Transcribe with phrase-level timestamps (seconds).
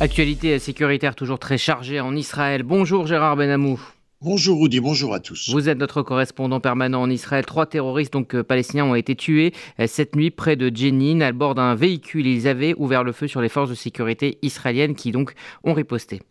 [0.00, 2.62] Actualité sécuritaire toujours très chargée en Israël.
[2.62, 3.80] Bonjour Gérard Benamou.
[4.20, 5.50] Bonjour Rudy, bonjour à tous.
[5.50, 7.44] Vous êtes notre correspondant permanent en Israël.
[7.44, 11.32] Trois terroristes donc euh, palestiniens ont été tués euh, cette nuit près de Jenin à
[11.32, 12.28] bord d'un véhicule.
[12.28, 15.34] Ils avaient ouvert le feu sur les forces de sécurité israéliennes qui donc
[15.64, 16.22] ont riposté.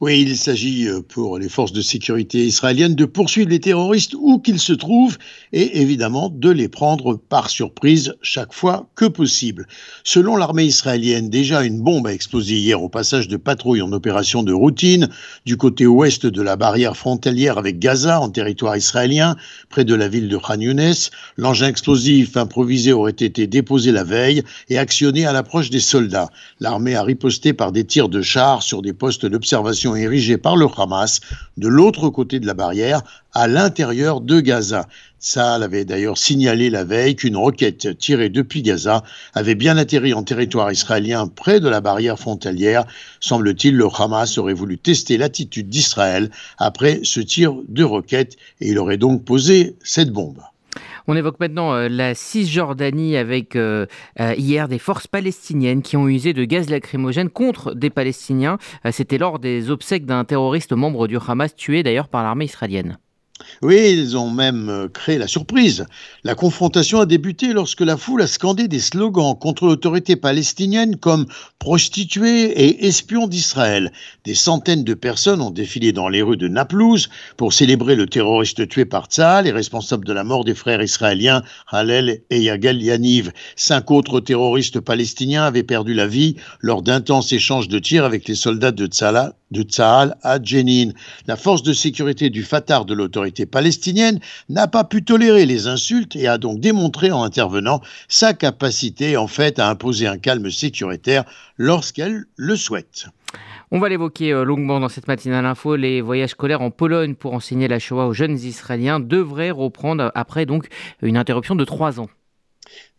[0.00, 4.38] Oui, il s'agit euh, pour les forces de sécurité israéliennes de poursuivre les terroristes où
[4.38, 5.16] qu'ils se trouvent
[5.52, 9.66] et évidemment de les prendre par surprise chaque fois que possible.
[10.04, 14.42] Selon l'armée israélienne, déjà une bombe a explosé hier au passage de patrouille en opération
[14.42, 15.08] de routine
[15.46, 19.36] du côté ouest de la barrière frontalière avec Gaza en territoire israélien,
[19.70, 20.94] près de la ville de Khan Younes.
[21.36, 26.28] L'engin explosif improvisé aurait été déposé la veille et actionné à l'approche des soldats.
[26.60, 29.61] L'armée a riposté par des tirs de chars sur des postes d'observation
[29.96, 31.20] érigée par le Hamas
[31.56, 33.02] de l'autre côté de la barrière,
[33.32, 34.86] à l'intérieur de Gaza.
[35.18, 40.22] Saal avait d'ailleurs signalé la veille qu'une roquette tirée depuis Gaza avait bien atterri en
[40.22, 42.84] territoire israélien près de la barrière frontalière.
[43.20, 48.78] Semble-t-il, le Hamas aurait voulu tester l'attitude d'Israël après ce tir de roquette et il
[48.78, 50.40] aurait donc posé cette bombe.
[51.08, 53.86] On évoque maintenant euh, la Cisjordanie avec euh,
[54.20, 58.58] euh, hier des forces palestiniennes qui ont usé de gaz lacrymogène contre des Palestiniens.
[58.90, 62.98] C'était lors des obsèques d'un terroriste membre du Hamas tué d'ailleurs par l'armée israélienne.
[63.62, 65.86] Oui, ils ont même euh, créé la surprise.
[66.24, 71.26] La confrontation a débuté lorsque la foule a scandé des slogans contre l'autorité palestinienne comme
[71.58, 73.92] prostituées et espions d'Israël.
[74.24, 78.68] Des centaines de personnes ont défilé dans les rues de Naplouse pour célébrer le terroriste
[78.68, 83.32] tué par Tzahal et responsable de la mort des frères israéliens Halel et Yagal Yaniv.
[83.56, 88.34] Cinq autres terroristes palestiniens avaient perdu la vie lors d'intenses échanges de tirs avec les
[88.34, 89.66] soldats de Tzahal, de
[90.22, 90.92] à Jenin.
[91.26, 96.16] La force de sécurité du Fatah de l'autorité palestinienne n'a pas pu tolérer les insultes
[96.16, 101.24] et a donc démontré en intervenant sa capacité en fait à imposer un calme sécuritaire
[101.56, 103.06] lorsqu'elle le souhaite.
[103.70, 105.76] On va l'évoquer euh, longuement dans cette matinale info.
[105.76, 110.44] Les voyages scolaires en Pologne pour enseigner la Shoah aux jeunes Israéliens devraient reprendre après
[110.44, 110.68] donc
[111.00, 112.08] une interruption de trois ans.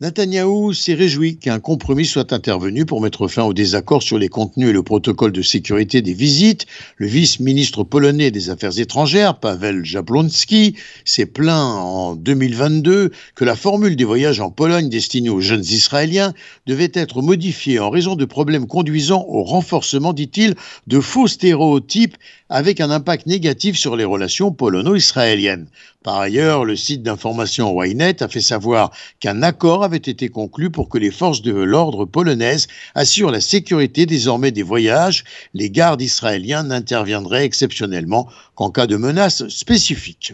[0.02, 4.70] Netanyahou s'est réjoui qu'un compromis soit intervenu pour mettre fin au désaccord sur les contenus
[4.70, 6.66] et le protocole de sécurité des visites.
[6.98, 10.76] Le vice-ministre polonais des Affaires étrangères, Pavel Jablonski,
[11.06, 16.34] s'est plaint en 2022 que la formule des voyages en Pologne destinés aux jeunes Israéliens
[16.66, 20.56] devait être modifiée en raison de problèmes conduisant au renforcement, dit-il,
[20.88, 22.18] de faux stéréotypes
[22.50, 25.68] avec un impact négatif sur les relations polono-israéliennes.
[26.04, 28.92] Par ailleurs, le site d'information Ynet a fait savoir
[29.22, 34.06] qu'un accord avait été conclu pour que les forces de l'ordre polonaises assurent la sécurité
[34.06, 35.24] désormais des voyages.
[35.54, 40.34] Les gardes israéliens n'interviendraient exceptionnellement qu'en cas de menace spécifique.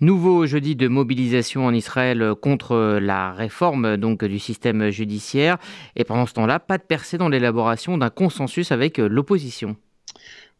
[0.00, 5.58] Nouveau jeudi de mobilisation en Israël contre la réforme du système judiciaire.
[5.96, 9.76] Et pendant ce temps-là, pas de percée dans l'élaboration d'un consensus avec l'opposition.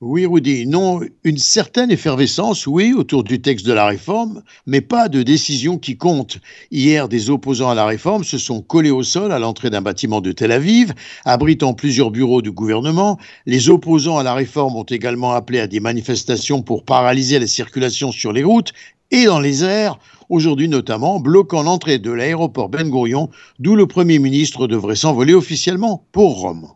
[0.03, 5.10] Oui, Rudy, non, une certaine effervescence, oui, autour du texte de la réforme, mais pas
[5.10, 6.38] de décision qui compte.
[6.71, 10.22] Hier, des opposants à la réforme se sont collés au sol à l'entrée d'un bâtiment
[10.22, 10.94] de Tel Aviv,
[11.26, 13.19] abritant plusieurs bureaux du gouvernement.
[13.44, 18.10] Les opposants à la réforme ont également appelé à des manifestations pour paralyser la circulation
[18.10, 18.72] sur les routes
[19.10, 19.99] et dans les airs,
[20.31, 23.28] aujourd'hui notamment bloquant l'entrée de l'aéroport Ben Gurion,
[23.59, 26.69] d'où le Premier ministre devrait s'envoler officiellement pour Rome.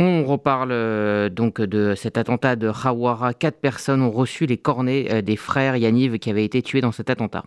[0.00, 3.34] On reparle euh, donc de cet attentat de Hawara.
[3.34, 6.92] Quatre personnes ont reçu les cornets euh, des frères Yaniv qui avaient été tués dans
[6.92, 7.44] cet attentat.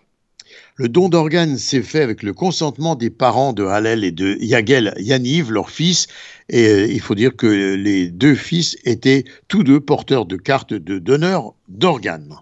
[0.75, 4.94] Le don d'organes s'est fait avec le consentement des parents de Halel et de Yagel
[4.97, 6.07] Yaniv, leur fils.
[6.50, 10.73] Et euh, il faut dire que les deux fils étaient tous deux porteurs de cartes
[10.73, 12.35] de donneur d'organes.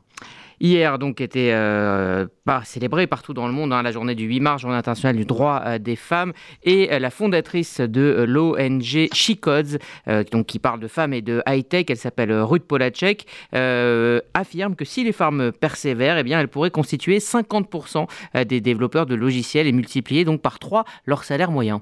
[0.61, 2.25] Hier, donc, était euh,
[2.65, 5.61] célébrée partout dans le monde hein, la journée du 8 mars, journée internationale du droit
[5.65, 6.33] euh, des femmes.
[6.63, 9.79] Et euh, la fondatrice de l'ONG SheCodes,
[10.31, 13.25] donc, qui parle de femmes et de high-tech, elle s'appelle Ruth Polacek,
[14.33, 18.07] affirme que si les femmes persévèrent, eh bien, elles pourraient constituer 50%
[18.45, 21.81] des développeurs de logiciels et multiplier donc par 3 leur salaire moyen.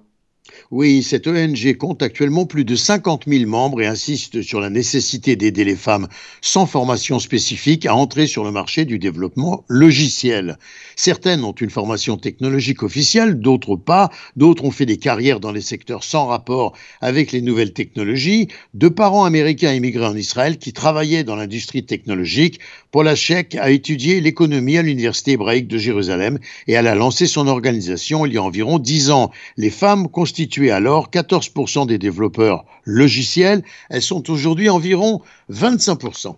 [0.72, 5.36] Oui, cette ONG compte actuellement plus de 50 000 membres et insiste sur la nécessité
[5.36, 6.08] d'aider les femmes
[6.42, 10.58] sans formation spécifique à entrer sur le marché du développement logiciel.
[10.96, 15.62] Certaines ont une formation technologique officielle, d'autres pas, d'autres ont fait des carrières dans les
[15.62, 18.48] secteurs sans rapport avec les nouvelles technologies.
[18.74, 22.60] Deux parents américains immigrés en Israël qui travaillaient dans l'industrie technologique,
[22.92, 27.48] Paula Sheck a étudié l'économie à l'Université hébraïque de Jérusalem et elle a lancé son
[27.48, 29.32] organisation il y a environ 10 ans.
[29.56, 30.08] Les femmes
[30.38, 33.64] constituaient alors 14% des développeurs logiciels.
[33.90, 36.36] Elles sont aujourd'hui environ 25%.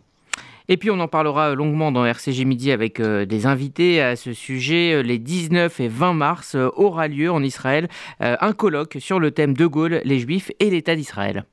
[0.69, 4.31] Et puis on en parlera longuement dans RCG Midi avec euh, des invités à ce
[4.31, 4.93] sujet.
[4.93, 7.89] Euh, les 19 et 20 mars euh, aura lieu en Israël
[8.21, 11.43] un colloque sur le thème De Gaulle, les Juifs et l'État d'Israël.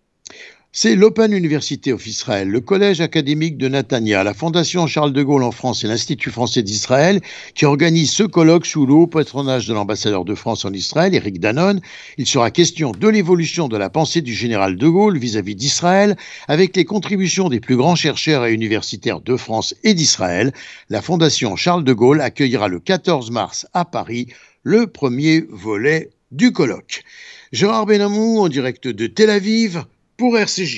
[0.78, 5.42] C'est l'Open University of Israel, le collège académique de Natania, la Fondation Charles de Gaulle
[5.42, 7.22] en France et l'Institut français d'Israël
[7.54, 11.40] qui organisent ce colloque sous le haut patronage de l'ambassadeur de France en Israël, Eric
[11.40, 11.80] Danone.
[12.18, 16.14] Il sera question de l'évolution de la pensée du général de Gaulle vis-à-vis d'Israël
[16.46, 20.52] avec les contributions des plus grands chercheurs et universitaires de France et d'Israël.
[20.90, 24.26] La Fondation Charles de Gaulle accueillera le 14 mars à Paris
[24.62, 27.02] le premier volet du colloque.
[27.50, 29.86] Gérard Benamou en direct de Tel Aviv
[30.16, 30.74] pour RCJ.